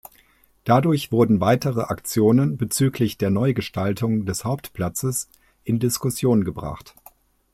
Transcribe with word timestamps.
Dadurch 0.63 1.11
wurden 1.11 1.41
weitere 1.41 1.81
Aktionen 1.83 2.57
bezüglich 2.57 3.19
der 3.19 3.29
Neugestaltung 3.29 4.25
des 4.25 4.43
Hauptplatzes 4.45 5.29
in 5.63 5.77
Diskussion 5.77 6.43
gebracht. 6.43 6.95